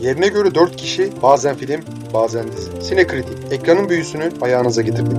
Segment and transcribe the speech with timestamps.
[0.00, 1.80] Yerine göre 4 kişi, bazen film,
[2.14, 2.82] bazen dizi.
[2.82, 5.18] Sinekritik, ekranın büyüsünü ayağınıza getirdik.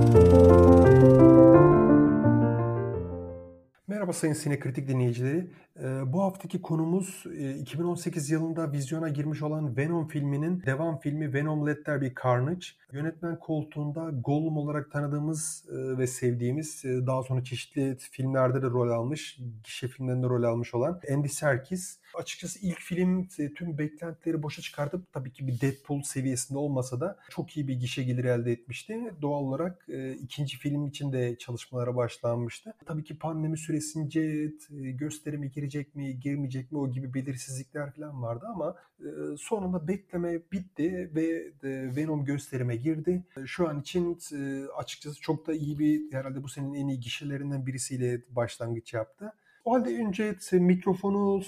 [3.88, 5.46] Merhaba sayın Sinekritik dinleyicileri.
[5.82, 7.24] Ee, bu haftaki konumuz
[7.60, 12.66] 2018 e, yılında vizyona girmiş olan Venom filminin devam filmi Venom Let There Be Carnage.
[12.92, 18.90] Yönetmen koltuğunda Gollum olarak tanıdığımız e, ve sevdiğimiz, e, daha sonra çeşitli filmlerde de rol
[18.90, 21.98] almış, gişe filmlerinde rol almış olan Andy Serkis.
[22.14, 27.56] Açıkçası ilk film tüm beklentileri boşa çıkartıp tabii ki bir Deadpool seviyesinde olmasa da çok
[27.56, 29.14] iyi bir gişe geliri elde etmişti.
[29.22, 29.86] Doğal olarak
[30.20, 32.74] ikinci film için de çalışmalara başlanmıştı.
[32.86, 38.46] Tabii ki pandemi süresince gösterime girecek girecek mi, girmeyecek mi o gibi belirsizlikler falan vardı
[38.48, 39.06] ama e,
[39.38, 41.26] sonunda bekleme bitti ve
[41.62, 43.24] e, Venom gösterime girdi.
[43.46, 47.66] Şu an için e, açıkçası çok da iyi bir herhalde bu senin en iyi gişelerinden
[47.66, 49.32] birisiyle başlangıç yaptı.
[49.64, 51.42] O halde önce mikrofonu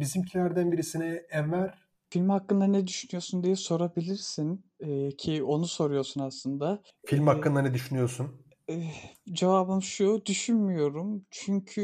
[0.00, 6.82] bizimkilerden birisine Enver Film hakkında ne düşünüyorsun diye sorabilirsin ee, ki onu soruyorsun aslında.
[7.06, 8.45] Film ee, hakkında ne düşünüyorsun?
[9.32, 11.26] Cevabım şu, düşünmüyorum.
[11.30, 11.80] Çünkü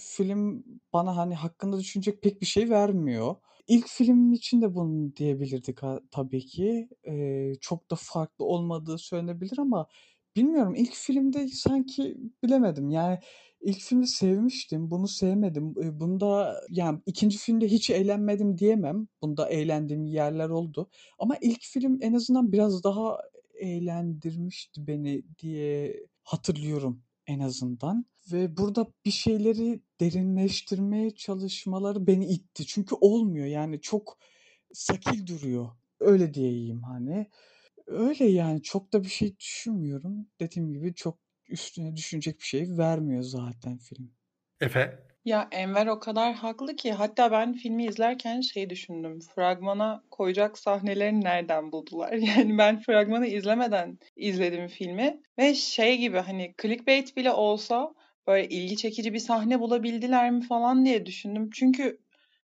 [0.00, 3.34] film bana, hani, hakkında düşünecek pek bir şey vermiyor.
[3.68, 5.78] İlk film için de bunu diyebilirdik
[6.10, 6.88] tabii ki.
[7.06, 9.86] Eee, çok da farklı olmadığı söylenebilir ama
[10.36, 13.18] bilmiyorum, ilk filmde sanki bilemedim, yani,
[13.60, 15.74] ilk filmi sevmiştim, bunu sevmedim.
[15.82, 19.08] Eee, bunda, yani, ikinci filmde hiç eğlenmedim diyemem.
[19.22, 23.18] Bunda eğlendiğim yerler oldu ama ilk film en azından biraz daha
[23.62, 32.66] eğlendirmişti beni diye hatırlıyorum en azından ve burada bir şeyleri derinleştirmeye çalışmaları beni itti.
[32.66, 34.18] Çünkü olmuyor yani çok
[34.72, 35.68] sakil duruyor.
[36.00, 37.30] Öyle diyeyim hani.
[37.86, 40.26] Öyle yani çok da bir şey düşünmüyorum.
[40.40, 44.10] Dediğim gibi çok üstüne düşünecek bir şey vermiyor zaten film.
[44.60, 45.11] Efe?
[45.24, 49.18] Ya Enver o kadar haklı ki hatta ben filmi izlerken şey düşündüm.
[49.34, 52.12] Fragmana koyacak sahneleri nereden buldular?
[52.36, 57.94] Yani ben fragmanı izlemeden izledim filmi ve şey gibi hani clickbait bile olsa
[58.26, 61.50] böyle ilgi çekici bir sahne bulabildiler mi falan diye düşündüm.
[61.54, 61.98] Çünkü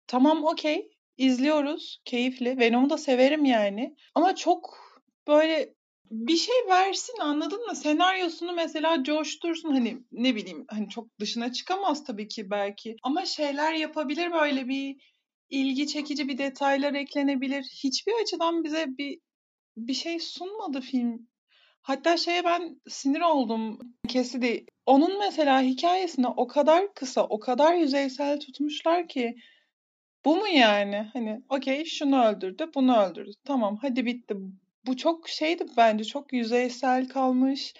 [0.07, 2.59] tamam okey izliyoruz keyifli.
[2.59, 3.95] Venom'u da severim yani.
[4.15, 4.79] Ama çok
[5.27, 5.73] böyle
[6.13, 7.75] bir şey versin anladın mı?
[7.75, 13.74] Senaryosunu mesela coştursun hani ne bileyim hani çok dışına çıkamaz tabii ki belki ama şeyler
[13.74, 14.96] yapabilir böyle bir
[15.50, 17.63] ilgi çekici bir detaylar eklenebilir.
[17.84, 19.19] Hiçbir açıdan bize bir
[19.78, 21.28] bir şey sunmadı film.
[21.81, 24.57] Hatta şeye ben sinir oldum Cassidy.
[24.85, 29.35] Onun mesela hikayesini o kadar kısa, o kadar yüzeysel tutmuşlar ki
[30.25, 31.09] bu mu yani?
[31.13, 33.31] Hani okey şunu öldürdü, bunu öldürdü.
[33.45, 34.35] Tamam hadi bitti
[34.85, 37.73] bu çok şeydi bence çok yüzeysel kalmış.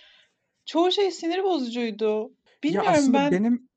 [0.66, 2.34] Çoğu şey sinir bozucuydu.
[2.64, 3.32] Bilmiyorum ya aslında ben.
[3.32, 3.70] benim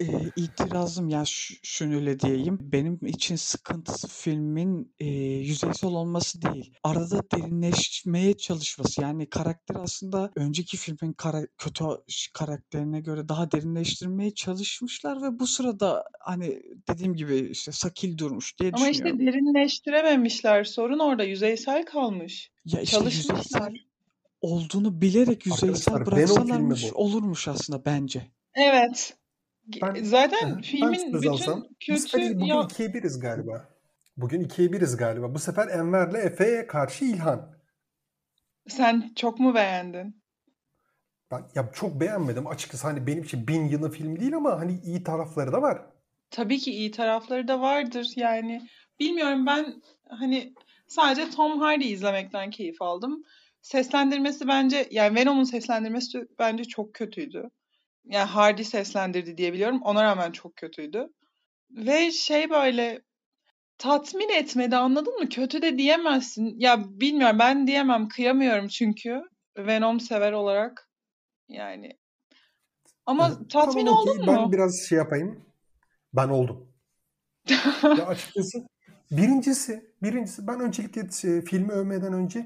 [0.00, 7.22] Eee, itirazım ya ş şöyle diyeyim, benim için sıkıntısı filmin, eee, yüzeysel olması değil, arada
[7.34, 9.02] derinleşmeye çalışması.
[9.02, 11.84] Yani karakteri aslında önceki filmin kara kötü
[12.34, 18.70] karakterine göre daha derinleştirmeye çalışmışlar ve bu sırada, hani, dediğim gibi, işte, sakil durmuş diye
[18.72, 20.64] Ama işte derinleştirememişler.
[20.64, 22.50] Sorun orada yüzeysel kalmış.
[22.64, 23.72] Ya, işte, yüzeysel
[24.40, 28.30] olduğunu bilerek yüzeysel Arkadaşlar olurmuş aslında bence.
[28.54, 29.19] Evet.
[29.82, 32.34] Ben, Zaten filmin ben bütün alsam, kötü...
[32.34, 32.62] Bugün ya...
[32.62, 33.68] ikiye biriz galiba.
[34.16, 35.34] Bugün ikiye biriz galiba.
[35.34, 37.54] Bu sefer Enver'le Efe'ye karşı İlhan.
[38.68, 40.22] Sen çok mu beğendin?
[41.30, 42.86] Ben ya çok beğenmedim açıkçası.
[42.86, 45.82] Hani benim için bin yılı film değil ama hani iyi tarafları da var.
[46.30, 48.12] Tabii ki iyi tarafları da vardır.
[48.16, 48.68] Yani
[49.00, 50.54] bilmiyorum ben hani
[50.86, 53.22] sadece Tom Hardy izlemekten keyif aldım.
[53.62, 57.50] Seslendirmesi bence yani Venom'un seslendirmesi bence çok kötüydü
[58.04, 59.82] yani Hardy seslendirdi diyebiliyorum.
[59.82, 61.08] Ona rağmen çok kötüydü.
[61.70, 63.02] Ve şey böyle
[63.78, 65.28] tatmin etmedi anladın mı?
[65.28, 66.54] Kötü de diyemezsin.
[66.58, 69.22] Ya bilmiyorum ben diyemem kıyamıyorum çünkü
[69.58, 70.90] Venom sever olarak
[71.48, 71.98] yani.
[73.06, 74.26] Ama tatmin tamam, oldun mu?
[74.26, 75.44] Ben biraz şey yapayım.
[76.12, 76.72] Ben oldum.
[77.98, 78.58] ya açıkçası
[79.10, 82.38] birincisi, birincisi ben öncelikle e, filmi övmeden önce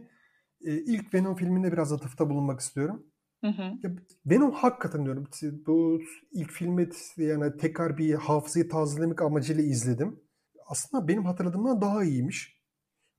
[0.65, 3.07] e, ilk Venom filminde biraz atıfta bulunmak istiyorum.
[3.45, 3.63] Hı hı.
[3.83, 3.91] Ya
[4.27, 5.29] Venom hakikaten diyorum.
[5.67, 6.01] Bu
[6.33, 10.21] ilk filmi yani tekrar bir hafızayı tazelemek amacıyla izledim.
[10.67, 12.61] Aslında benim hatırladığımdan daha iyiymiş.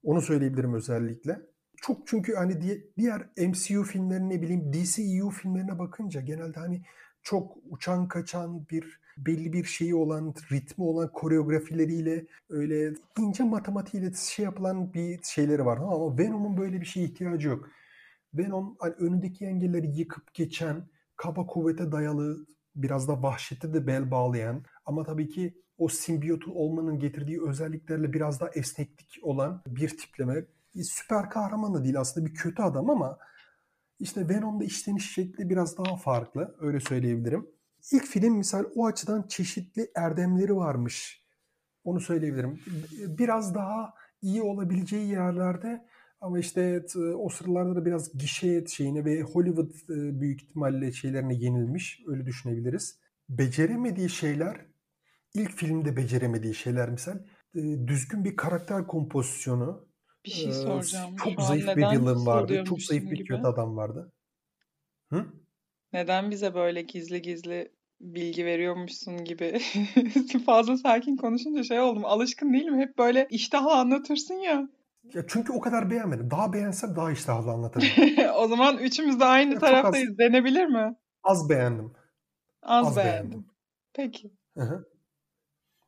[0.04, 1.42] Onu söyleyebilirim özellikle.
[1.78, 2.62] Çok çünkü hani
[2.98, 6.82] diğer MCU filmlerine ne bileyim DCEU filmlerine bakınca genelde hani
[7.24, 14.46] çok uçan kaçan bir belli bir şeyi olan, ritmi olan koreografileriyle öyle ince matematiğiyle şey
[14.46, 15.78] yapılan bir şeyleri var.
[15.78, 17.70] Ama Venom'un böyle bir şeye ihtiyacı yok.
[18.38, 22.46] Venom hani önündeki engelleri yıkıp geçen, kaba kuvvete dayalı,
[22.76, 28.40] biraz da vahşete de bel bağlayan ama tabii ki o simbiyot olmanın getirdiği özelliklerle biraz
[28.40, 30.46] daha esneklik olan bir tipleme.
[30.84, 33.18] Süper kahraman da değil aslında bir kötü adam ama
[34.00, 36.56] işte Venom'da işleniş şekli biraz daha farklı.
[36.60, 37.48] Öyle söyleyebilirim.
[37.92, 41.26] İlk film misal o açıdan çeşitli erdemleri varmış.
[41.84, 42.60] Onu söyleyebilirim.
[43.08, 45.86] Biraz daha iyi olabileceği yerlerde
[46.26, 46.86] ama işte
[47.18, 52.02] o sıralarda da biraz gişe şeyine ve Hollywood e, büyük ihtimalle şeylerine yenilmiş.
[52.08, 53.00] Öyle düşünebiliriz.
[53.30, 54.66] Beceremediği şeyler
[55.34, 57.18] ilk filmde beceremediği şeyler misal
[57.56, 59.88] e, düzgün bir karakter kompozisyonu.
[60.26, 61.16] Bir şey soracağım.
[61.16, 62.64] Çok zayıf bir villain vardı.
[62.66, 64.12] Çok zayıf bir kötü adam vardı.
[65.10, 65.26] Hı?
[65.94, 69.60] Neden bize böyle gizli gizli bilgi veriyormuşsun gibi
[70.46, 72.06] fazla sakin konuşunca şey oldum.
[72.06, 72.80] Alışkın değilim.
[72.80, 74.70] Hep böyle iştahla anlatırsın ya.
[75.14, 76.32] Ya çünkü o kadar beğenmedim.
[76.32, 77.88] Daha beğensem daha iştahlı anlatırım.
[78.36, 80.10] o zaman üçümüz de aynı ya taraftayız.
[80.10, 80.96] Az, Denebilir mi?
[81.24, 81.94] Az beğendim.
[82.62, 83.32] Az, az beğendim.
[83.32, 83.46] beğendim.
[83.94, 84.34] Peki.
[84.58, 84.86] Hı-hı.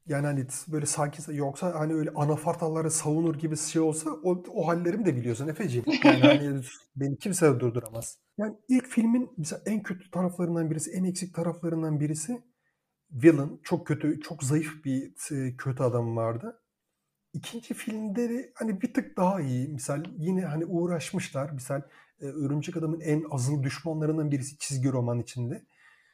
[0.08, 5.06] Yani hani böyle sakin yoksa hani öyle anafartalları savunur gibi şey olsa o, o hallerimi
[5.06, 5.86] de biliyorsun Efeciğim.
[6.04, 6.62] Yani hani
[6.96, 8.20] beni kimse de durduramaz.
[8.38, 12.42] Yani ilk filmin mesela en kötü taraflarından birisi, en eksik taraflarından birisi
[13.12, 13.62] villain.
[13.64, 15.14] Çok kötü, çok zayıf bir
[15.58, 16.62] kötü adam vardı.
[17.38, 19.68] İkinci filmde de hani bir tık daha iyi.
[19.68, 21.52] Misal yine hani uğraşmışlar.
[21.52, 21.82] Misal
[22.22, 25.66] e, Örümcek Adam'ın en azılı düşmanlarından birisi çizgi roman içinde.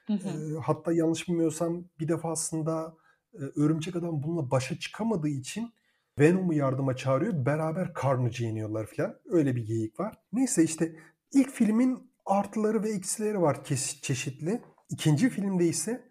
[0.07, 0.29] Hı hı.
[0.29, 2.95] E, hatta yanlış bilmiyorsam bir defasında
[3.33, 5.73] e, Örümcek Adam bununla başa çıkamadığı için
[6.19, 7.45] Venom'u yardıma çağırıyor.
[7.45, 9.19] Beraber Carnage'ı yeniyorlar falan.
[9.25, 10.15] Öyle bir geyik var.
[10.33, 10.95] Neyse işte
[11.33, 13.63] ilk filmin artıları ve eksileri var
[14.01, 14.61] çeşitli.
[14.89, 16.09] İkinci filmde ise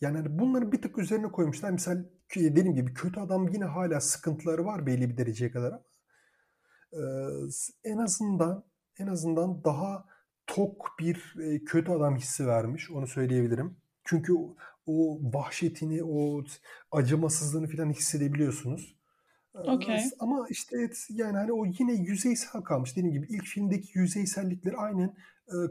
[0.00, 1.70] yani hani bunları bir tık üzerine koymuşlar.
[1.70, 2.04] Misal
[2.36, 5.82] dediğim gibi kötü adam yine hala sıkıntıları var belli bir dereceye kadar ama
[7.84, 8.64] en azından
[8.98, 10.06] en azından daha
[10.46, 12.90] tok bir e, kötü adam hissi vermiş.
[12.90, 13.76] Onu söyleyebilirim.
[14.04, 14.32] Çünkü
[14.86, 16.44] o vahşetini, o
[16.92, 18.96] acımasızlığını falan hissedebiliyorsunuz.
[19.54, 20.00] Okay.
[20.18, 22.96] Ama işte yani hani o yine yüzeysel kalmış.
[22.96, 25.14] Dediğim gibi ilk filmdeki yüzeysellikleri aynen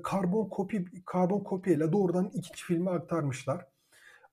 [0.03, 3.65] karbon kopi karbon kopyayla doğrudan ikinci filme aktarmışlar.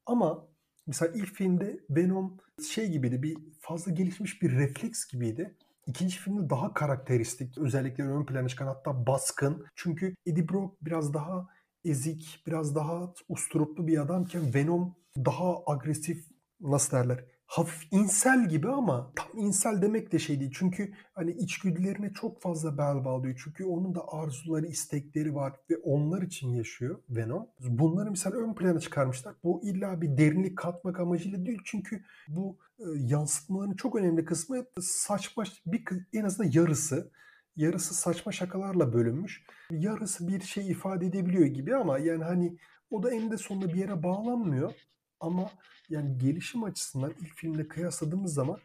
[0.07, 0.47] Ama
[0.91, 2.37] mesela ilk filmde Venom
[2.69, 3.23] şey gibiydi.
[3.23, 5.55] Bir fazla gelişmiş bir refleks gibiydi.
[5.87, 9.67] İkinci filmde daha karakteristik özellikle ön plana çıkan hatta baskın.
[9.75, 11.49] Çünkü Eddie Brock biraz daha
[11.85, 16.25] ezik, biraz daha usturuplu bir adamken Venom daha agresif
[16.61, 20.53] nasıl derler hafif insel gibi ama tam insel demek de şey değil.
[20.55, 23.41] Çünkü hani içgüdülerine çok fazla bel bağlıyor.
[23.45, 27.47] Çünkü onun da arzuları, istekleri var ve onlar için yaşıyor Venom.
[27.61, 29.35] Bunları mesela ön plana çıkarmışlar.
[29.45, 31.61] Bu illa bir derinlik katmak amacıyla değil.
[31.65, 37.11] Çünkü bu e, yansıtmaların çok önemli kısmı saçma bir en azından yarısı
[37.57, 39.43] yarısı saçma şakalarla bölünmüş.
[39.71, 42.57] Yarısı bir şey ifade edebiliyor gibi ama yani hani
[42.91, 44.73] o da eninde sonunda bir yere bağlanmıyor.
[45.21, 45.51] Ama
[45.89, 48.59] yani gelişim açısından ilk filmle kıyasladığımız zaman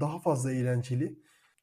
[0.00, 1.18] daha fazla eğlenceli.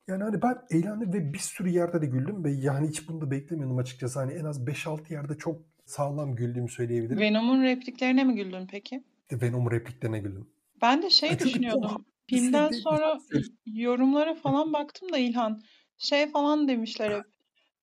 [0.07, 3.31] Yani hani ben eğlendim ve bir sürü yerde de güldüm ve yani hiç bunu da
[3.31, 4.19] beklemiyordum açıkçası.
[4.19, 7.19] Hani en az 5-6 yerde çok sağlam güldüğümü söyleyebilirim.
[7.19, 9.03] Venom'un repliklerine mi güldün peki?
[9.31, 10.47] Venom repliklerine güldüm.
[10.81, 12.05] Ben de şey yani düşünüyordum.
[12.27, 13.19] Filmden sonra
[13.65, 15.61] yorumlara falan baktım da İlhan
[15.97, 17.25] şey falan demişler hep.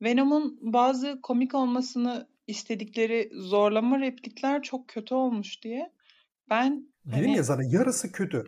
[0.02, 5.92] Venom'un bazı komik olmasını istedikleri zorlama replikler çok kötü olmuş diye.
[6.50, 8.44] Ben Dedim hani, ya zaten yarısı kötü.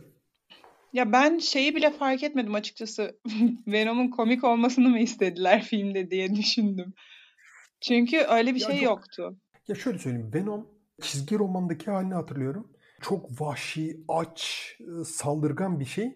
[0.93, 3.21] Ya ben şeyi bile fark etmedim açıkçası.
[3.67, 6.95] Venom'un komik olmasını mı istediler filmde diye düşündüm.
[7.81, 9.37] Çünkü öyle bir ya şey yok, yoktu.
[9.69, 10.31] Ya şöyle söyleyeyim.
[10.35, 10.67] Venom
[11.03, 12.73] çizgi romandaki halini hatırlıyorum.
[13.01, 14.73] Çok vahşi, aç,
[15.05, 16.07] saldırgan bir şey.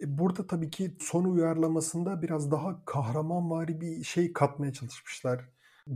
[0.00, 5.40] E, burada tabii ki son uyarlamasında biraz daha kahramanvari bir şey katmaya çalışmışlar.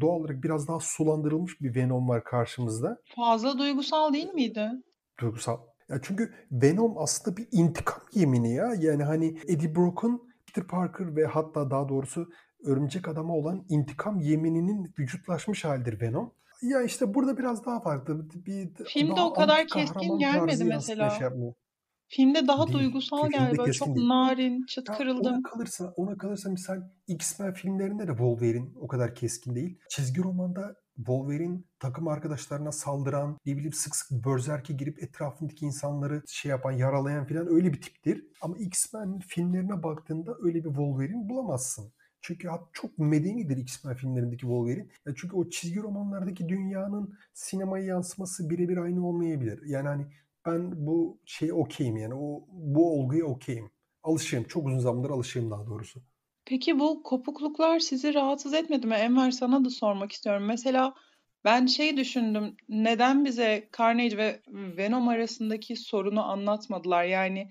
[0.01, 3.03] Doğal olarak biraz daha sulandırılmış bir Venom var karşımızda.
[3.17, 4.71] Fazla duygusal değil miydi?
[5.21, 5.59] Duygusal.
[5.89, 8.75] Ya çünkü Venom aslında bir intikam yemini ya.
[8.79, 12.29] Yani hani Eddie Brock'un Peter Parker ve hatta daha doğrusu
[12.65, 16.35] Örümcek Adam'a olan intikam yemininin vücutlaşmış halidir Venom.
[16.63, 18.31] Ya işte burada biraz daha farklı.
[18.47, 21.11] Bir, Filmde o kadar keskin gelmedi mesela.
[21.11, 21.29] Şey
[22.09, 22.79] Filmde daha Değil.
[22.79, 23.59] duygusal geldi.
[23.59, 24.09] Böyle çok değil.
[24.09, 25.35] narin, çıt ya kırıldım.
[25.35, 29.79] Ona kalırsa, ona kalırsa misal X-Men filmlerinde de Wolverine o kadar keskin değil.
[29.89, 36.51] Çizgi romanda Wolverine takım arkadaşlarına saldıran, ne bileyim sık sık Berserk'e girip etrafındaki insanları şey
[36.51, 38.25] yapan, yaralayan falan öyle bir tiptir.
[38.41, 41.93] Ama X-Men filmlerine baktığında öyle bir Wolverine bulamazsın.
[42.21, 44.89] Çünkü çok medenidir X-Men filmlerindeki Wolverine.
[45.07, 49.63] Yani çünkü o çizgi romanlardaki dünyanın sinemaya yansıması birebir aynı olmayabilir.
[49.67, 50.07] Yani hani
[50.47, 53.71] ben bu şey okeyim yani o bu olguya okeyim.
[54.03, 54.45] Alışığım.
[54.45, 56.01] Çok uzun zamandır alışığım daha doğrusu.
[56.45, 58.95] Peki bu kopukluklar sizi rahatsız etmedi mi?
[58.95, 60.45] Enver sana da sormak istiyorum.
[60.47, 60.95] Mesela
[61.45, 62.57] Ben şey düşündüm.
[62.69, 67.05] Neden bize Carnage ve Venom arasındaki sorunu anlatmadılar?
[67.05, 67.49] Yani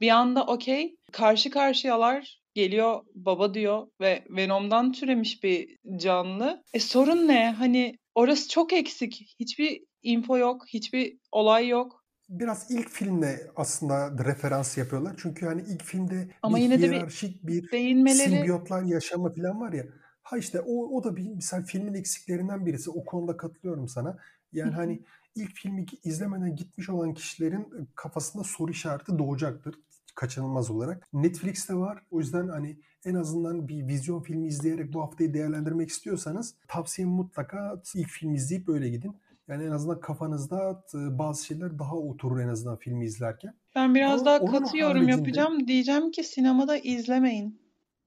[0.00, 6.62] bir anda okey karşı karşıyalar geliyor baba diyor ve Venom'dan türemiş bir canlı.
[6.74, 7.50] E sorun ne?
[7.50, 9.34] Hani orası çok eksik.
[9.40, 12.04] Hiçbir info yok, hiçbir olay yok.
[12.28, 15.14] Biraz ilk filmle aslında referans yapıyorlar.
[15.18, 19.60] Çünkü hani ilk filmde Ama bir yine de bir hiyerarşik bir değinmeleri simbiyotlar yaşama falan
[19.60, 19.84] var ya.
[20.22, 22.90] Ha işte o, o da bir misal filmin eksiklerinden birisi.
[22.90, 24.18] O konuda katılıyorum sana.
[24.52, 25.02] Yani hani
[25.34, 29.74] ilk filmi izlemeden gitmiş olan kişilerin kafasında soru işareti doğacaktır
[30.16, 31.08] kaçınılmaz olarak.
[31.12, 32.02] Netflix'te var.
[32.10, 37.82] O yüzden hani en azından bir vizyon filmi izleyerek bu haftayı değerlendirmek istiyorsanız tavsiyem mutlaka
[37.94, 39.16] ilk film izleyip böyle gidin.
[39.48, 43.54] Yani en azından kafanızda bazı şeyler daha oturur en azından filmi izlerken.
[43.74, 45.68] Ben biraz Ama daha katı yorum haricinde yapacağım.
[45.68, 47.60] Diyeceğim ki sinemada izlemeyin.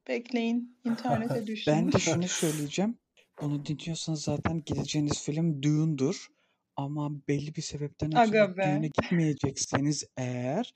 [0.08, 0.78] Bekleyin.
[0.86, 1.74] internete düşsün.
[1.74, 2.98] Ben de şunu söyleyeceğim.
[3.42, 6.28] Bunu dinliyorsanız zaten gideceğiniz film Dune'dur.
[6.76, 8.56] Ama belli bir sebepten ötürü.
[8.56, 10.74] Dune'e gitmeyecekseniz eğer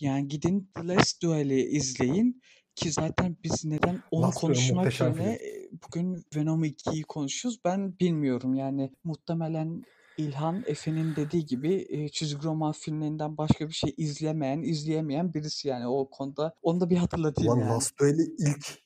[0.00, 2.42] yani gidin The Last Duel'i izleyin.
[2.74, 7.60] Ki zaten biz neden onu Last konuşmak yerine e, bugün Venom 2'yi konuşuyoruz.
[7.64, 9.82] Ben bilmiyorum yani muhtemelen
[10.22, 15.86] İlhan Efe'nin dediği gibi e, çizgi roman filmlerinden başka bir şey izlemeyen, izleyemeyen birisi yani
[15.86, 16.54] o konuda.
[16.62, 17.70] Onu da bir hatırlatayım Ulan yani.
[17.70, 18.82] Last Duel'i ilk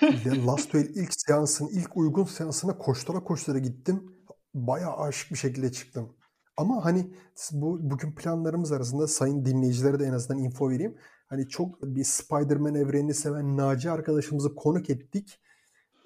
[0.46, 4.12] Last Duel ilk seansın ilk uygun seansına koştura koştura gittim.
[4.54, 6.16] Bayağı aşık bir şekilde çıktım.
[6.56, 7.10] Ama hani
[7.52, 10.96] bu bugün planlarımız arasında sayın dinleyicilere de en azından info vereyim.
[11.26, 15.40] Hani çok bir Spider-Man evrenini seven Naci arkadaşımızı konuk ettik.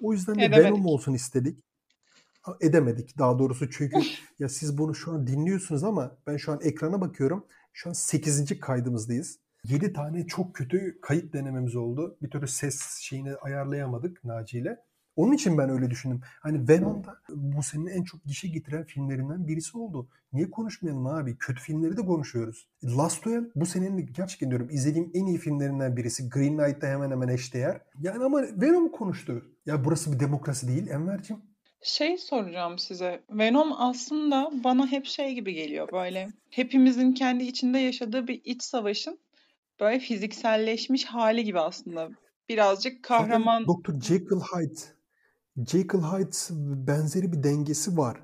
[0.01, 0.65] O yüzden de Edemedik.
[0.65, 1.63] Venom olsun istedik.
[2.61, 3.97] Edemedik daha doğrusu çünkü
[4.39, 7.45] ya siz bunu şu an dinliyorsunuz ama ben şu an ekrana bakıyorum.
[7.73, 8.59] Şu an 8.
[8.59, 9.39] kaydımızdayız.
[9.63, 12.17] 7 tane çok kötü kayıt denememiz oldu.
[12.21, 14.79] Bir türlü ses şeyini ayarlayamadık Naci ile.
[15.15, 16.21] Onun için ben öyle düşündüm.
[16.41, 20.09] Hani Venom da bu senin en çok gişe getiren filmlerinden birisi oldu.
[20.33, 21.37] Niye konuşmayalım abi?
[21.37, 22.67] Kötü filmleri de konuşuyoruz.
[22.83, 26.29] Last Duel bu senenin gerçekten diyorum izlediğim en iyi filmlerinden birisi.
[26.29, 27.81] Green Knight'ta hemen hemen eşdeğer.
[28.01, 29.45] Yani ama Venom konuştu.
[29.65, 31.37] Ya burası bir demokrasi değil Enver'cim.
[31.85, 33.23] Şey soracağım size.
[33.29, 36.29] Venom aslında bana hep şey gibi geliyor böyle.
[36.49, 39.19] Hepimizin kendi içinde yaşadığı bir iç savaşın
[39.79, 42.09] böyle fizikselleşmiş hali gibi aslında.
[42.49, 44.01] Birazcık kahraman Dr.
[44.01, 44.81] Jekyll Hyde.
[45.57, 46.37] Jekyll Hyde
[46.87, 48.23] benzeri bir dengesi var.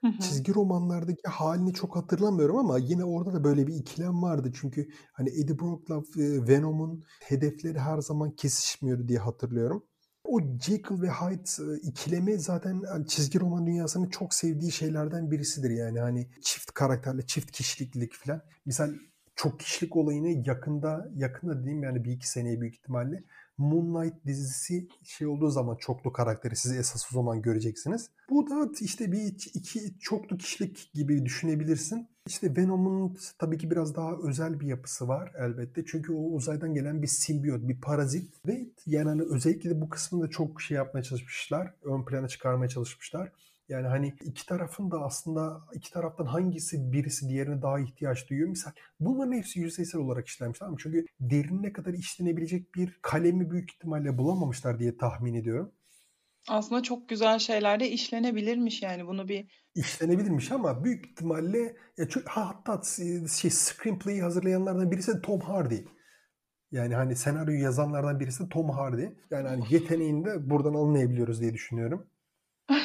[0.00, 0.18] Hı hı.
[0.18, 4.52] Çizgi romanlardaki halini çok hatırlamıyorum ama yine orada da böyle bir ikilem vardı.
[4.60, 9.84] Çünkü hani Eddie Brock'la e, Venom'un hedefleri her zaman kesişmiyordu diye hatırlıyorum.
[10.28, 15.70] O Jekyll ve Hyde e, ikilemi zaten hani çizgi roman dünyasının çok sevdiği şeylerden birisidir
[15.70, 16.00] yani.
[16.00, 18.42] Hani çift karakterli, çift kişiliklilik falan.
[18.66, 18.90] Misal
[19.36, 23.24] çok kişilik olayını yakında, yakında dediğim yani bir iki seneye büyük ihtimalle
[23.58, 28.10] Moon Knight dizisi şey olduğu zaman çoklu karakteri siz esas o zaman göreceksiniz.
[28.30, 29.22] Bu da işte bir
[29.54, 32.08] iki çoklu kişilik gibi düşünebilirsin.
[32.26, 35.84] İşte Venom'un tabii ki biraz daha özel bir yapısı var elbette.
[35.84, 40.30] Çünkü o uzaydan gelen bir simbiyot, bir parazit ve yani hani özellikle de bu kısmında
[40.30, 41.74] çok şey yapmaya çalışmışlar.
[41.82, 43.32] Ön plana çıkarmaya çalışmışlar.
[43.68, 48.48] Yani hani iki tarafın da aslında iki taraftan hangisi birisi diğerine daha ihtiyaç duyuyor.
[48.48, 50.78] Misal bunların hepsi yüzeysel olarak işlenmiş tamam mı?
[50.82, 55.72] Çünkü derinine kadar işlenebilecek bir kalemi büyük ihtimalle bulamamışlar diye tahmin ediyorum.
[56.48, 62.28] Aslında çok güzel şeyler de işlenebilirmiş yani bunu bir işlenebilirmiş ama büyük ihtimalle ya çok,
[62.28, 62.82] ha, hatta
[63.28, 65.78] şey screenplay'i hazırlayanlardan birisi de Tom Hardy.
[66.72, 69.06] Yani hani senaryoyu yazanlardan birisi de Tom Hardy.
[69.30, 72.06] Yani hani yeteneğini de buradan anlayabiliyoruz diye düşünüyorum.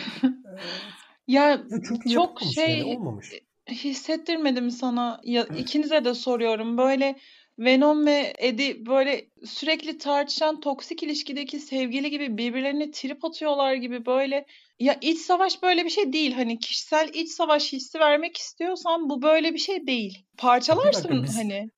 [1.28, 3.32] ya, ya çünkü çok şey yani olmamış.
[3.70, 5.22] hissettirmedim sana.
[5.24, 6.78] Ya ikinize de soruyorum.
[6.78, 7.16] Böyle
[7.60, 14.46] Venom ve Eddie böyle sürekli tartışan toksik ilişkideki sevgili gibi birbirlerine trip atıyorlar gibi böyle
[14.80, 16.34] ya iç savaş böyle bir şey değil.
[16.34, 20.26] Hani kişisel iç savaş hissi vermek istiyorsan bu böyle bir şey değil.
[20.38, 21.70] Parçalarsın dakika, biz- hani.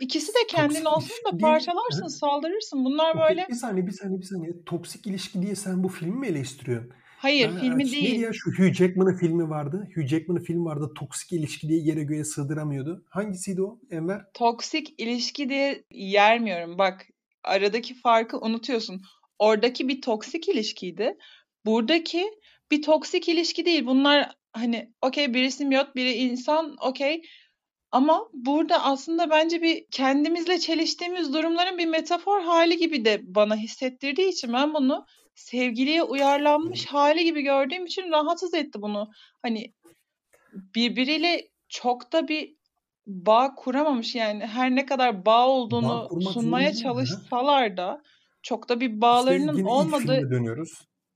[0.00, 1.40] İkisi de kendin Toksik olsun da değil.
[1.40, 2.10] parçalarsın, Hı.
[2.10, 2.84] saldırırsın.
[2.84, 4.52] Bunlar böyle Bir saniye bir saniye bir saniye.
[4.66, 6.92] Toksik ilişki diye sen bu filmi mi eleştiriyorsun?
[7.26, 8.20] Hayır Ben- filmi neydi değil.
[8.20, 9.88] ya şu Hugh Jackman'ın filmi vardı.
[9.94, 10.92] Hugh Jackman'ın filmi vardı.
[10.98, 13.04] Toksik ilişki diye yere göğe sığdıramıyordu.
[13.10, 14.20] Hangisiydi o Enver?
[14.34, 16.78] toksik ilişki diye yermiyorum.
[16.78, 17.06] Bak
[17.44, 19.02] aradaki farkı unutuyorsun.
[19.38, 21.16] Oradaki bir toksik ilişkiydi.
[21.66, 22.24] Buradaki
[22.70, 23.86] bir toksik ilişki değil.
[23.86, 27.22] Bunlar hani okey biri simyot biri insan okey.
[27.92, 34.28] Ama burada aslında bence bir kendimizle çeliştiğimiz durumların bir metafor hali gibi de bana hissettirdiği
[34.28, 39.10] için ben bunu sevgiliye uyarlanmış hali gibi gördüğüm için rahatsız etti bunu.
[39.42, 39.72] Hani
[40.52, 42.56] birbiriyle çok da bir
[43.06, 48.02] bağ kuramamış yani her ne kadar bağ olduğunu kurmak sunmaya çalışsalar da
[48.42, 50.70] çok da bir bağlarının işte olmadığı dönüyoruz.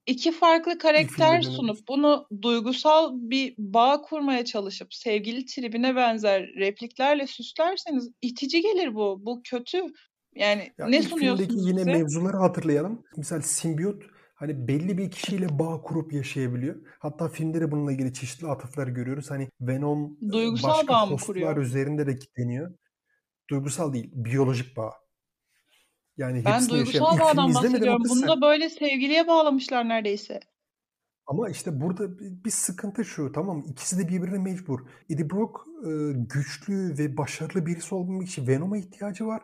[0.07, 8.11] iki farklı karakter sunup bunu duygusal bir bağ kurmaya çalışıp sevgili tribine benzer repliklerle süslerseniz
[8.23, 9.19] itici gelir bu.
[9.27, 9.83] Bu kötü.
[10.35, 11.93] Yani Ya ne sunuyorsunuz yine bize?
[11.93, 13.03] mevzuları hatırlayalım.
[13.17, 14.03] Misal simbiyot
[14.35, 16.77] hani belli bir kişiyle bağ kurup yaşayabiliyor.
[16.99, 19.31] Hatta filmde de bununla ilgili çeşitli atıflar görüyoruz.
[19.31, 21.57] Hani Venom e, Duygusal başka bağ mı kuruyor?
[21.57, 22.75] üzerinde de kilitleniyor.
[23.51, 24.93] Duygusal değil, biyolojik bağ.
[26.17, 28.03] Yani Ben yaşayan duygusal filmi bağdan bahsediyorum.
[28.09, 30.41] Bunu da böyle sevgiliye bağlamışlar neredeyse.
[31.27, 34.81] Ama işte burada bir bir sıkıntı şu tamam ikisi de birbirine mecbur.
[35.11, 35.91] Eddie Brock e,
[36.35, 39.43] güçlü ve başarılı birisi olmak için Venom'a ihtiyacı var.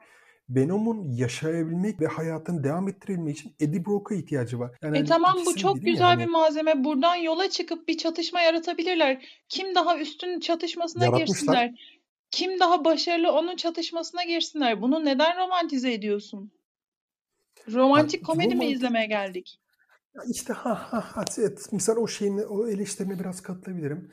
[0.48, 4.78] Venom'un yaşayabilmek ve hayatını devam ettirebilmek için Eddie Brock'a ihtiyacı var.
[4.82, 6.84] Yani E hani tamam bu çok güzel bir hani malzeme.
[6.84, 9.42] Buradan yola çıkıp bir çatışma yaratabilirler.
[9.48, 11.34] Kim daha üstün çatışmasına yaratmışlar.
[11.36, 11.74] girsinler.
[12.30, 14.82] Kim daha başarılı onun çatışmasına girsinler.
[14.82, 16.52] Bunu neden romantize ediyorsun?
[17.72, 19.58] Romantik komedi mi romantik izlemeye geldik?
[20.30, 24.10] İşte ha ha ha evet misal o şeyini o eleştirine biraz katılabilirim.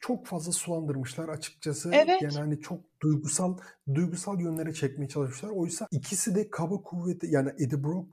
[0.00, 1.88] Çok fazla sulandırmışlar açıkçası.
[1.88, 2.36] Yani Evet.
[2.36, 3.58] hani çok duygusal
[3.94, 5.50] duygusal yönlere çekmeye çalışmışlar.
[5.50, 8.08] Oysa ikisi de kaba kuvveti yani Eddie Brock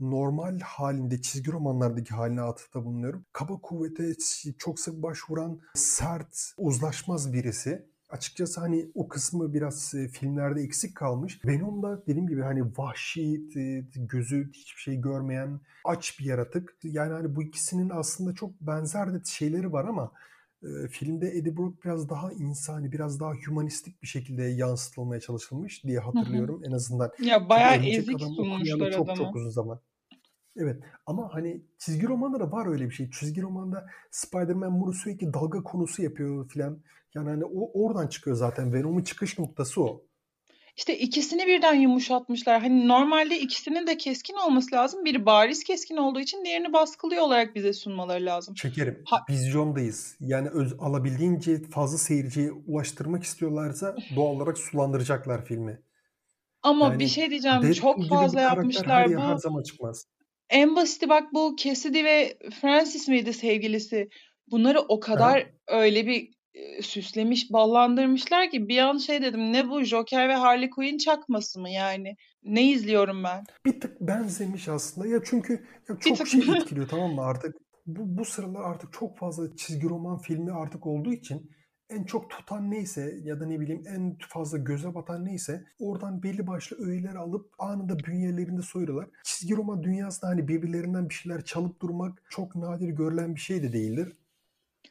[0.00, 3.24] normal halinde çizgi romanlardaki haline atıfta bulunuyorum.
[3.32, 4.12] Kaba kuvvete
[4.58, 7.92] çok sık başvuran sert, uzlaşmaz birisi.
[8.08, 11.40] Açıkçası hani o kısmı biraz e, filmlerde eksik kalmış.
[11.44, 16.76] Venom da dediğim gibi hani vahşi, e, gözü hiçbir şey görmeyen, aç bir yaratık.
[16.82, 20.12] Yani hani bu ikisinin aslında çok benzer de şeyleri var ama
[20.62, 25.98] e, filmde Eddie Brock biraz daha insani, biraz daha humanistik bir şekilde yansıtılmaya çalışılmış diye
[25.98, 27.10] hatırlıyorum en azından.
[27.22, 29.30] Ya bayağı ezik Adam okuyalı sunmuşlar çok çok adamı.
[29.36, 29.80] uzun zaman.
[30.56, 33.10] Evet ama hani çizgi romanda da var öyle bir şey.
[33.10, 36.78] Çizgi romanda Spider-Man bunu sürekli dalga konusu yapıyor filan.
[37.14, 38.72] Yani hani o oradan çıkıyor zaten.
[38.72, 40.04] Venom'un çıkış noktası o.
[40.76, 42.60] İşte ikisini birden yumuşatmışlar.
[42.60, 45.04] Hani normalde ikisinin de keskin olması lazım.
[45.04, 48.56] Biri bariz keskin olduğu için diğerini baskılıyor olarak bize sunmaları lazım.
[48.56, 50.16] Şekerim, Ha, vizyondayız.
[50.20, 55.82] Yani öz, alabildiğince fazla seyirciye ulaştırmak istiyorlarsa doğal olarak sulandıracaklar filmi.
[56.62, 57.62] ama bir Yani şey diyeceğim.
[57.62, 59.06] Deadpool Çok fazla bir her yapmışlar.
[59.06, 60.06] yer her Bu zaman çıkmaz.
[60.50, 64.08] en basiti bak bu Cassidy ve Francis miydi sevgilisi?
[64.50, 69.52] Bunları o kadar öyle bir e, süslemiş, ballandırmışlar ki bir an şey dedim.
[69.52, 72.16] Ne bu Joker ve Harley Quinn çakması mı yani?
[72.44, 73.44] Ne izliyorum ben?
[73.64, 75.08] Bir tık benzemiş aslında.
[75.08, 75.52] Ya çünkü
[75.88, 77.56] ya çok tık şey etkiliyor tamam mı artık?
[77.86, 81.50] Bu, bu sıralar artık çok fazla çizgi roman filmi artık olduğu için
[81.92, 86.46] en çok tutan neyse ya da ne bileyim en fazla göze batan neyse oradan belli
[86.46, 89.08] başlı öğeler alıp anında bünyelerinde soyuyorlar.
[89.24, 93.72] Çizgi roman dünyasında hani birbirlerinden bir şeyler çalıp durmak çok nadir görülen bir şey de
[93.72, 94.12] değildir.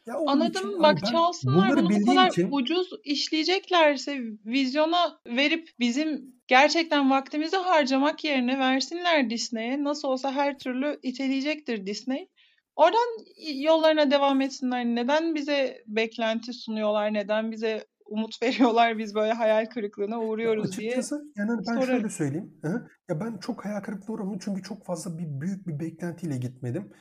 [0.05, 0.63] Ya için Anladım.
[0.63, 7.57] hani Bak ben çalsınlar bunu bu kadar için ucuz işleyeceklerse vizyona verip bizim gerçekten vaktimizi
[7.57, 9.83] harcamak yerine versinler Disney'e.
[9.83, 12.29] Nasıl olsa her türlü iteleyecektir Disney.
[12.75, 14.85] Oradan yollarına devam etsinler.
[14.85, 17.13] Neden bize beklenti sunuyorlar?
[17.13, 18.97] Neden bize umut veriyorlar?
[18.97, 22.09] Biz böyle hayal kırıklığına uğruyoruz diye açıkçası yani hani ben şöyle sorarım.
[22.09, 22.53] söyleyeyim.
[22.61, 22.87] Hı?
[23.09, 26.91] Ya ben çok hayal kırıklığına uğramadım çünkü çok fazla bir büyük bir beklentiyle gitmedim.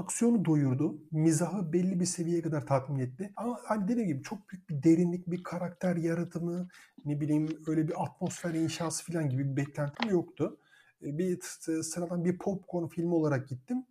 [0.00, 0.98] Aksiyonu doyurdu.
[1.10, 3.32] Mizahı belli bir seviyeye kadar tatmin etti.
[3.36, 6.68] Ama hani dediğim gibi çok büyük bir derinlik, bir karakter yaratımı,
[7.04, 10.58] ne bileyim öyle bir atmosfer inşası falan gibi bir beklentim yoktu.
[11.02, 11.38] E, Bir
[11.82, 13.84] sıradan bir popcorn filmi olarak gittim.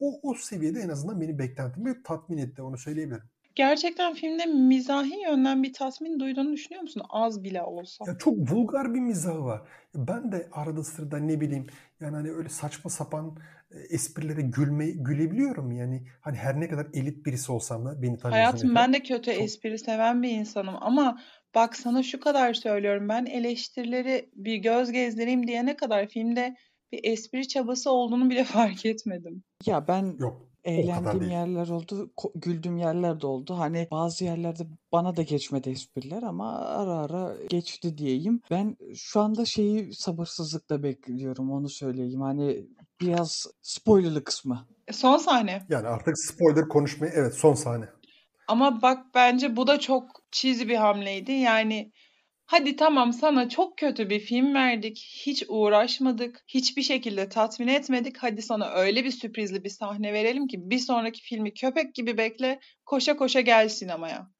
[0.00, 3.24] O, o seviyede en azından beni beklentimi tatmin etti onu söyleyebilirim.
[3.54, 7.02] Gerçekten filmde mizahi yönden bir tatmin duyduğunu düşünüyor musun?
[7.10, 8.04] Az bile olsa.
[8.06, 9.62] Ya çok vulgar bir mizahı var.
[9.94, 11.66] Ben de arada sırada ne bileyim
[12.00, 13.36] yani hani öyle saçma sapan
[13.88, 18.74] esprilere gülme gülebiliyorum yani hani her ne kadar elit birisi olsam da beni tanıyorsun Hayatım
[18.74, 21.20] ben de kötü Çok espri seven bir insanım ama
[21.54, 26.56] bak sana şu kadar söylüyorum ben eleştirileri bir göz gezdireyim diyene kadar filmde
[26.92, 29.42] bir espri çabası olduğunu bile fark etmedim.
[29.66, 33.54] Ya ben yok eğlendiğim yerler oldu, güldüğüm yerler de oldu.
[33.58, 38.40] Hani bazı yerlerde bana da geçmedi espriler ama ara ara geçti diyeyim.
[38.50, 42.20] Ben şu anda şeyi sabırsızlıkla bekliyorum onu söyleyeyim.
[42.20, 42.66] Hani
[43.02, 44.68] biraz spoilerlı kısmı.
[44.88, 45.62] E, Son sahne.
[45.68, 47.84] Yani artık spoiler konuşmayı evet son sahne.
[48.48, 51.32] Ama bak bence bu da çok cheesy bir hamleydi.
[51.32, 51.92] Yani
[52.46, 55.22] hadi tamam sana çok kötü bir film verdik.
[55.26, 56.44] Hiç uğraşmadık.
[56.48, 58.16] Hiçbir şekilde tatmin etmedik.
[58.18, 62.60] Hadi sana öyle bir sürprizli bir sahne verelim ki bir sonraki filmi köpek gibi bekle.
[62.86, 64.30] Koşa koşa gel sinemaya.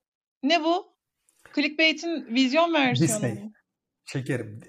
[0.43, 0.93] Ne bu?
[1.55, 3.45] Clickbait'in vizyon versiyonu Disney.
[3.45, 3.53] mu?
[4.05, 4.61] Şekerim.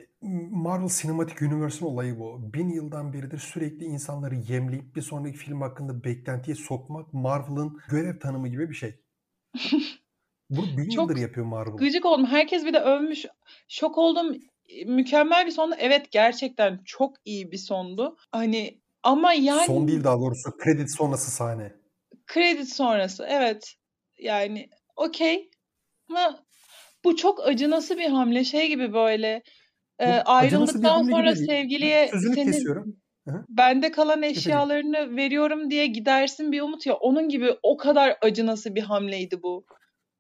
[0.52, 2.54] Marvel Cinematic Universe'ın olayı bu.
[2.54, 8.48] Bin yıldan beridir sürekli insanları yemleyip bir sonraki film hakkında beklentiye sokmak Marvel'ın görev tanımı
[8.48, 9.00] gibi bir şey.
[10.50, 11.74] Bunu bin Çok yıldır yapıyor Marvel.
[11.78, 12.26] gıcık oldum.
[12.26, 13.26] Herkes bir de övmüş.
[13.68, 14.38] Şok oldum.
[14.86, 15.76] Mükemmel bir sondu.
[15.80, 18.18] Evet gerçekten çok iyi bir sondu.
[18.32, 21.74] Hani Ama yani Son değil daha doğrusu kredi sonrası sahne.
[22.28, 23.76] kredi sonrası evet.
[24.20, 25.50] Yani okey.
[26.10, 26.44] Ama
[27.04, 28.44] bu çok acınası bir hamle.
[28.44, 29.44] Şey gibi böyle
[30.04, 32.96] e, ayrıldıktan sonra sevgiliye Sözünü senin kesiyorum.
[33.50, 36.94] Bende kalan eşyalarını veriyorum diye gidersin bir umut ya.
[36.94, 39.66] Onun gibi o kadar acınası bir hamleydi bu.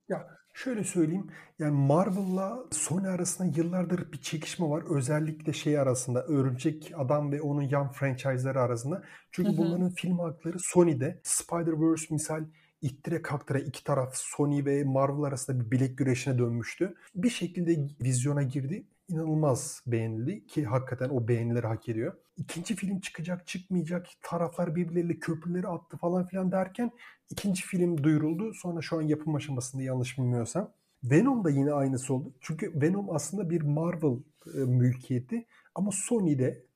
[0.09, 1.27] Ya şöyle söyleyeyim.
[1.59, 4.83] Yani Marvel'la Sony arasında yıllardır bir çekişme var.
[4.97, 9.03] Özellikle şey arasında Örümcek Adam ve onun yan franchise'ları arasında.
[9.31, 9.57] Çünkü hı.
[9.57, 11.21] bunların film hakları Sony'de.
[11.23, 12.43] Spider-Verse misal
[12.81, 16.95] ittire kaktıra iki taraf Sony ve Marvel arasında bir bilek güreşine dönmüştü.
[17.15, 18.87] Bir şekilde vizyona girdi.
[19.09, 22.13] İnanılmaz beğenildi ki hakikaten o beğenileri hak ediyor.
[22.37, 26.91] İkinci film çıkacak çıkmayacak taraflar birbirleriyle köprüleri attı falan filan derken
[27.29, 28.53] ikinci film duyuruldu.
[28.53, 30.73] Sonra şu an yapım aşamasında yanlış bilmiyorsam.
[31.03, 32.33] Venom da yine aynısı oldu.
[32.41, 34.17] Çünkü Venom aslında bir Marvel
[34.55, 35.91] e, mülkiyeti ama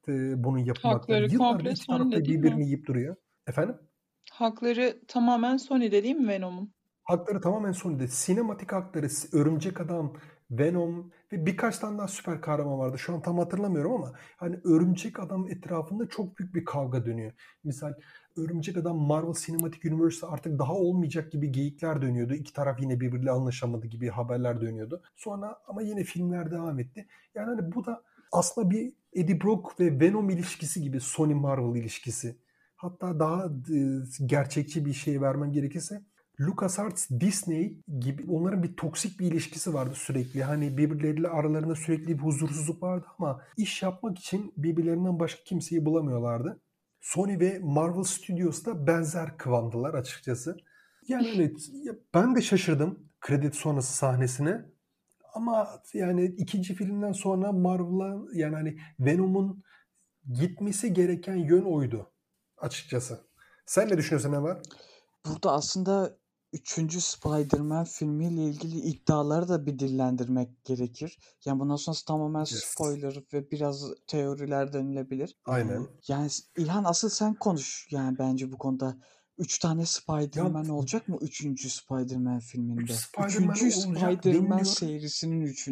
[0.07, 0.99] e, bunun yapım hakları.
[0.99, 2.43] Hakları Yıllardır komple iki taraf da Sony'de değil mi?
[2.43, 3.15] birbirini yiyip duruyor.
[3.47, 3.75] Efendim?
[4.31, 6.73] Hakları tamamen Sony'de değil mi Venom'un?
[7.03, 8.07] Hakları tamamen Sony'de.
[8.07, 10.13] Sinematik hakları, Örümcek Adam,
[10.51, 12.99] Venom ve birkaç tane daha süper kahraman vardı.
[12.99, 17.31] Şu an tam hatırlamıyorum ama hani Örümcek Adam etrafında çok büyük bir kavga dönüyor.
[17.63, 17.93] Misal
[18.37, 22.33] Örümcek Adam Marvel Cinematic Universe artık daha olmayacak gibi geyikler dönüyordu.
[22.33, 25.01] İki taraf yine birbiriyle anlaşamadı gibi haberler dönüyordu.
[25.15, 27.07] Sonra ama yine filmler devam etti.
[27.35, 32.37] Yani hani bu da aslında bir Eddie Brock ve Venom ilişkisi gibi Sony Marvel ilişkisi.
[32.75, 33.79] Hatta daha e,
[34.25, 36.01] gerçekçi bir şey vermem gerekirse
[36.39, 40.43] LucasArts, Disney gibi onların bir toksik bir ilişkisi vardı sürekli.
[40.43, 46.61] Hani birbirleriyle aralarında sürekli bir huzursuzluk vardı ama iş yapmak için birbirlerinden başka kimseyi bulamıyorlardı.
[47.01, 50.57] Sony ve Marvel Studios da benzer kıvamdılar açıkçası.
[51.07, 51.69] Yani evet
[52.13, 54.65] ben de şaşırdım kredi sonrası sahnesine.
[55.33, 59.63] Ama yani ikinci filmden sonra Marvel'a yani hani Venom'un
[60.33, 62.11] gitmesi gereken yön oydu
[62.57, 63.27] açıkçası.
[63.65, 64.57] Sen ne düşünüyorsun Ömer?
[65.25, 66.17] Burada aslında
[66.53, 66.99] 3.
[67.03, 71.19] Spider-Man filmiyle ilgili iddiaları da bir dillendirmek gerekir.
[71.45, 72.63] Yani bundan sonrası tamamen Yes.
[72.63, 75.37] spoiler ve biraz teoriler denilebilir.
[75.45, 75.87] Aynen.
[76.07, 78.97] Yani İlhan asıl sen konuş yani bence bu konuda.
[79.37, 81.69] Üç tane Spider-Man Ya- olacak mı 3.
[81.69, 82.81] Spider-Man filminde?
[82.81, 85.69] Üç Spider-Man Üçüncü olacak Spider-Man serisinin 3.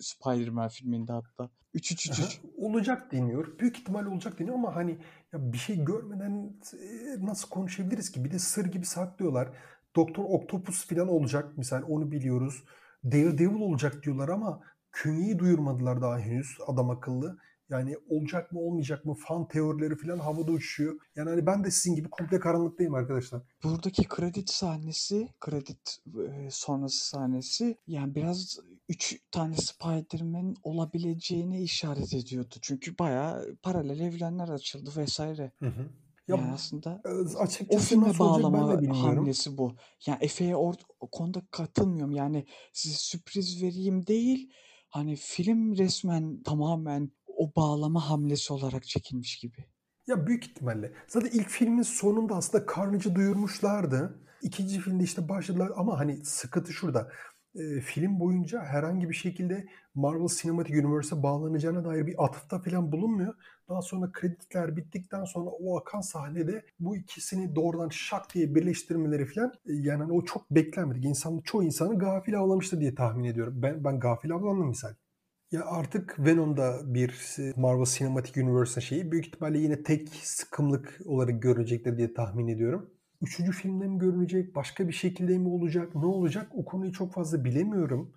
[0.00, 1.50] Spider-Man filminde hatta.
[1.74, 2.40] 3 3 3 Aha, 3.
[2.56, 3.58] olacak deniyor.
[3.58, 4.90] Büyük ihtimal olacak deniyor ama hani
[5.32, 8.24] ya bir şey görmeden e, nasıl konuşabiliriz ki?
[8.24, 9.52] Bir de sır gibi saklıyorlar.
[9.96, 11.58] Doktor Octopus falan olacak.
[11.58, 12.64] Misal onu biliyoruz.
[13.04, 14.60] Daredevil olacak diyorlar ama
[14.92, 17.38] künyeyi duyurmadılar daha henüz adam akıllı.
[17.68, 21.00] Yani olacak mı olmayacak mı fan teorileri falan havada uçuşuyor.
[21.16, 23.42] Yani hani ben de sizin gibi komple karanlıktayım arkadaşlar.
[23.64, 25.72] Buradaki kredi sahnesi, kredi
[26.28, 32.54] e, sonrası sahnesi yani biraz üç tane Spider-Man olabileceğine işaret ediyordu.
[32.62, 35.52] Çünkü bayağı paralel evrenler açıldı vesaire.
[35.58, 35.88] Hı hı.
[36.28, 39.16] Yani Ya aslında e, o açıkçası filme nasıl olacak ben bağlama bilmiyorum.
[39.16, 39.76] hamlesi bu.
[40.06, 42.12] Yani Efe'ye or o konuda katılmıyorum.
[42.12, 44.52] Yani size sürpriz vereyim değil.
[44.88, 49.64] Hani film resmen tamamen o bağlama hamlesi olarak çekilmiş gibi.
[50.06, 50.92] Ya büyük ihtimalle.
[51.06, 54.18] Zaten ilk filmin sonunda aslında Carnage'ı duyurmuşlardı.
[54.42, 57.12] İkinci filmde işte başladılar ama hani sıkıntı şurada.
[57.54, 63.34] Ee, film boyunca herhangi bir şekilde Marvel Cinematic Universe'e bağlanacağına dair bir atıfta falan bulunmuyor.
[63.72, 69.52] Daha sonra krediler bittikten sonra o akan sahnede bu ikisini doğrudan şak diye birleştirmeleri falan
[69.66, 71.04] e, yani hani o çok beklenmedik.
[71.04, 73.54] İnsan, çoğu insanı gafil avlamıştır diye tahmin ediyorum.
[73.62, 74.94] Ben ben gafil avlandım misal.
[75.52, 81.42] Ya artık Venom'da bir e, Marvel Cinematic Universe'ın şeyi büyük ihtimalle yine tek sıkımlık olarak
[81.42, 82.90] görünecektir diye tahmin ediyorum.
[83.22, 87.44] Üçüncü filmde mi görünecek, başka bir şekilde mi olacak, ne olacak o konuyu çok fazla
[87.44, 88.12] bilemiyorum.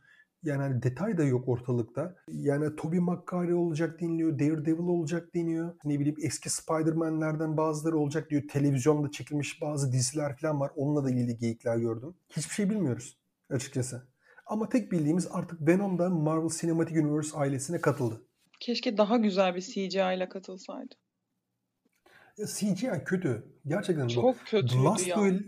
[0.45, 2.15] Yani hani detay da yok ortalıkta.
[2.27, 5.75] Yani Tobey Maguire olacak deniliyor, Daredevil olacak deniyor.
[5.85, 8.43] Ne bileyim eski Spider-Man'lerden bazıları olacak diyor.
[8.51, 10.71] Televizyonda çekilmiş bazı diziler falan var.
[10.75, 12.15] Onunla da ilgili geyikler gördüm.
[12.29, 13.17] Hiçbir şey bilmiyoruz
[13.49, 14.07] açıkçası.
[14.45, 18.21] Ama tek bildiğimiz artık Venom da Marvel Cinematic Universe ailesine katıldı.
[18.59, 20.95] Keşke daha güzel bir CGI ile katılsaydı.
[22.37, 23.45] Ya CGI kötü.
[23.67, 24.11] Gerçekten bu.
[24.11, 25.15] Çok The kötüydü Last ya.
[25.15, 25.43] Duel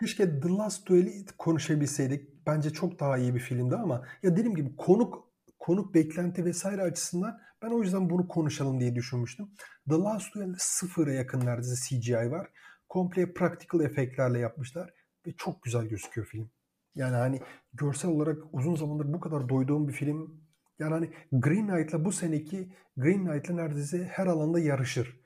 [0.00, 2.33] keşke The Last Duel'i konuşabilseydik.
[2.46, 5.24] Bence çok daha iyi bir filmdi ama ya dediğim gibi konuk
[5.58, 9.48] konuk beklenti vesaire açısından ben o yüzden bunu konuşalım diye düşünmüştüm.
[9.88, 12.48] The Last Duel'de sıfıra yakın neredeyse CGI var.
[12.88, 14.90] Komple practical efektlerle yapmışlar
[15.26, 16.50] ve çok güzel gözüküyor film.
[16.94, 17.40] Yani hani
[17.72, 20.40] görsel olarak uzun zamandır bu kadar doyduğum bir film.
[20.78, 25.20] Yani hani Green Knight'la bu seneki Green Knight'la neredeyse her alanda yarışır.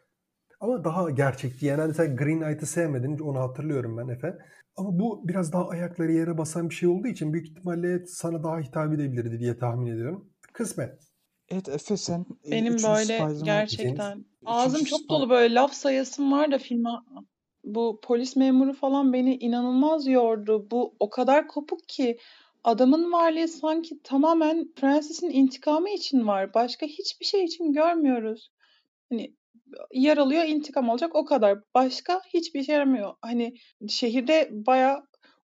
[0.61, 1.67] Ama daha gerçekçi.
[1.67, 3.19] Yani hani sen Green Knight'ı sevmedin.
[3.19, 4.39] Onu hatırlıyorum ben Efe.
[4.79, 8.59] Ama bu biraz daha ayakları yere basan bir şey olduğu için büyük ihtimalle sana daha
[8.59, 10.31] hitap edebilirdi diye tahmin ediyorum.
[10.53, 11.09] Kısmet.
[11.49, 16.59] Evet Efe sen e, Benim böyle gerçekten ağzım çok dolu böyle laf sayasım var da
[16.59, 16.91] filme
[17.65, 20.71] bu polis memuru falan beni inanılmaz yordu.
[20.71, 22.19] Bu o kadar kopuk ki
[22.65, 26.55] adamın varlığı sanki tamamen Francis'in intikamı için var.
[26.55, 28.51] Başka hiçbir şey için görmüyoruz.
[29.11, 29.35] Hani
[29.93, 31.59] yaralıyor intikam alacak o kadar.
[31.75, 33.15] Başka hiçbir şey yaramıyor.
[33.23, 33.55] Hani
[33.89, 35.03] şehirde baya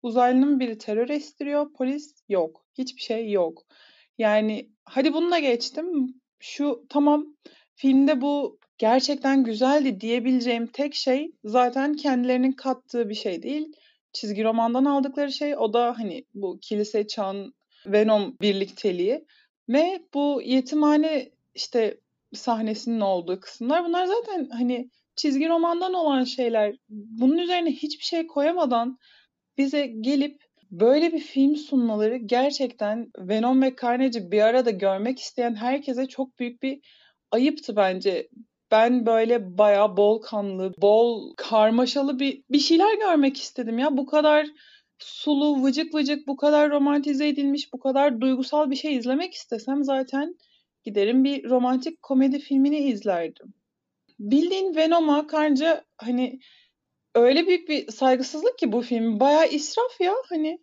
[0.02, 1.72] uzaylının biri terör estiriyor.
[1.72, 2.64] Polis yok.
[2.78, 3.62] Hiçbir şey yok.
[4.18, 6.14] Yani hadi bunu da geçtim.
[6.40, 7.26] Şu tamam
[7.74, 13.72] filmde bu gerçekten güzeldi diyebileceğim tek şey zaten kendilerinin kattığı bir şey değil.
[14.12, 17.54] Çizgi romandan aldıkları şey o da hani bu kilise çan
[17.86, 19.24] Venom birlikteliği
[19.68, 22.00] ve bu yetimhane işte
[22.32, 26.76] sahnesinin olduğu kısımlar bunlar zaten hani çizgi romandan olan şeyler.
[26.88, 28.98] Bunun üzerine hiçbir şey koyamadan
[29.58, 36.06] bize gelip böyle bir film sunmaları gerçekten Venom ve Carnage'i bir arada görmek isteyen herkese
[36.06, 36.80] çok büyük bir
[37.30, 38.28] ayıptı bence.
[38.70, 43.96] Ben böyle bayağı bol kanlı, bol karmaşalı bir bir şeyler görmek istedim ya.
[43.96, 44.46] Bu kadar
[44.98, 50.34] sulu, vıcık vıcık, bu kadar romantize edilmiş, bu kadar duygusal bir şey izlemek istesem zaten
[50.88, 53.54] giderim bir romantik komedi filmini izlerdim.
[54.18, 56.40] Bildiğin Venom'a karınca hani
[57.14, 59.20] öyle büyük bir saygısızlık ki bu film.
[59.20, 60.58] Bayağı israf ya hani.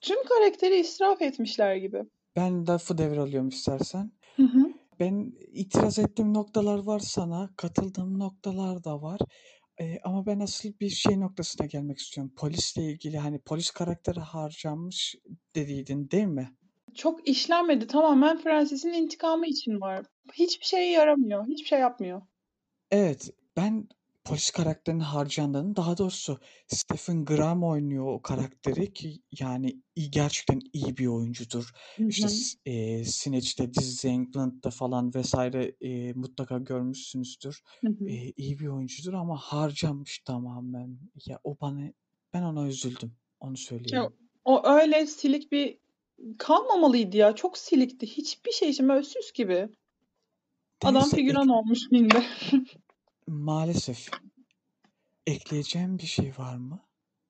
[0.00, 2.02] Tüm karakteri israf etmişler gibi.
[2.36, 4.12] Ben lafı devralıyorum istersen.
[4.36, 4.72] Hı hı.
[5.00, 9.20] Ben itiraz ettiğim noktalar var sana, katıldığım noktalar da var.
[9.80, 12.32] Ee, ama ben asıl bir şey noktasına gelmek istiyorum.
[12.36, 15.14] Polisle ilgili hani polis karakteri harcanmış
[15.54, 16.50] dediydin değil mi?
[16.94, 17.86] Çok işlenmedi.
[17.86, 20.06] Tamamen Francis'in intikamı için var.
[20.32, 21.46] Hiçbir şeye yaramıyor.
[21.46, 22.22] Hiçbir şey yapmıyor.
[22.90, 23.88] Evet, ben
[24.24, 30.96] polis karakterinin harcandığını, daha doğrusu Stephen Graham oynuyor o karakteri ki yani iyi, gerçekten iyi
[30.96, 31.70] bir oyuncudur.
[31.96, 32.28] Hı İşte
[32.66, 37.62] e, Snatch'te, This is England'da falan vesaire e, mutlaka görmüşsünüzdür.
[37.80, 38.08] Hı hı.
[38.08, 40.98] E, iyi bir oyuncudur ama harcanmış tamamen.
[41.26, 41.80] Ya o bana,
[42.32, 43.16] ben ona üzüldüm.
[43.40, 44.12] Onu Ya, söyleyelim.
[44.44, 45.83] o öyle silik bir
[46.38, 47.34] kalmamalıydı ya.
[47.34, 48.06] Çok silikti.
[48.06, 49.68] Hiçbir şey için böyle süs gibi.
[50.82, 52.22] Adam Neyse ek, figüran olmuş filmde.
[53.28, 54.08] maalesef
[55.26, 56.80] ekleyeceğim bir şey var mı?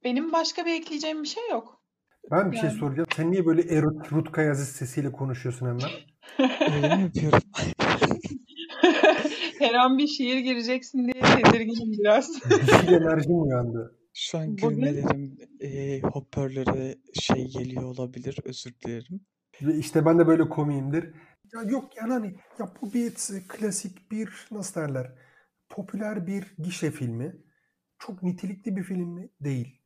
[0.04, 1.80] Benim başka bir ekleyeceğim bir şey yok.
[2.30, 2.78] Ben bir şey Yani.
[2.78, 3.08] soracağım.
[3.16, 5.90] Sen niye böyle Erot Rutkay Aziz sesiyle konuşuyorsun hemen?
[6.74, 7.38] Öyle mi yapıyorum?
[9.58, 12.34] Her an bir şiir gireceksin diye tedirginim biraz.
[12.34, 13.98] Dişil enerjim uyandı.
[14.16, 18.38] Şu an Bugün gülmelerim e, hoparlöre şey geliyor olabilir.
[18.44, 19.20] Özür dilerim.
[19.62, 21.14] Ve işte ben de böyle komiyimdir.
[21.54, 23.14] Ya yok yani hani ya bu bir
[23.48, 25.12] klasik bir nasıl derler
[25.68, 27.36] popüler bir gişe filmi.
[27.98, 29.30] Çok nitelikli bir film mi?
[29.40, 29.82] Değil.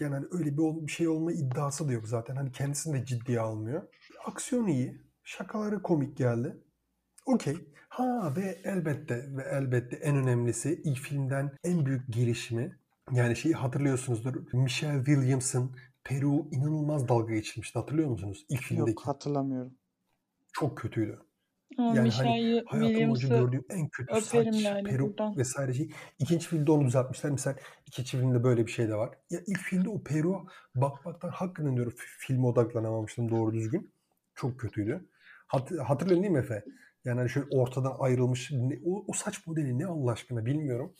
[0.00, 2.36] Yani hani öyle bir, bir şey olma iddiası da yok zaten.
[2.36, 3.82] Hani kendisini de ciddiye almıyor.
[4.24, 5.02] Aksiyon iyi.
[5.24, 6.56] Şakaları komik geldi.
[7.26, 7.56] Okey.
[7.88, 12.79] Ha ve elbette ve elbette en önemlisi ilk filmden en büyük gelişimi
[13.12, 14.52] yani şeyi hatırlıyorsunuzdur.
[14.52, 17.78] Michelle Williams'ın Peru inanılmaz dalga geçilmişti.
[17.78, 18.44] Hatırlıyor musunuz?
[18.48, 19.02] İlk Yok filmdeki.
[19.04, 19.72] hatırlamıyorum.
[20.52, 21.18] Çok kötüydü.
[21.78, 25.36] Ama Yani hani Michelle hayatım boyunca gördüğüm en kötü saç, yani peruk buradan.
[25.36, 25.90] vesaire şey.
[26.18, 27.32] İkinci filmde onu düzeltmişler.
[27.32, 29.10] Mesela ikinci filmde böyle bir şey de var.
[29.30, 30.44] Ya ilk filmde o peruğa
[30.74, 33.92] bakmaktan hakikaten diyorum fi- filme odaklanamamıştım doğru düzgün.
[34.34, 35.08] Çok kötüydü.
[35.46, 36.64] Hat, hatırlıyorsun değil mi Efe?
[37.04, 38.50] Yani hani şöyle ortadan ayrılmış.
[38.50, 40.94] ne- o, o saç modeli ne Allah aşkına bilmiyorum.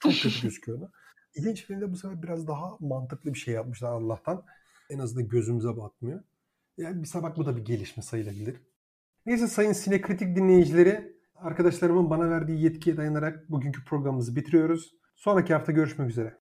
[0.00, 0.92] Çok kötü gözüküyordu.
[1.34, 4.44] İkinci filmde bu sefer biraz daha mantıklı bir şey yapmışlar Allah'tan.
[4.90, 6.22] En azından gözümüze batmıyor.
[6.78, 8.60] Yani bir bak bu da bir gelişme sayılabilir.
[9.26, 14.94] Neyse sayın sinekritik dinleyicileri, arkadaşlarımın bana verdiği yetkiye dayanarak bugünkü programımızı bitiriyoruz.
[15.16, 16.38] Sonraki hafta görüşmek üzere.